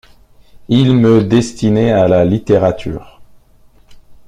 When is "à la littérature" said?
1.91-3.21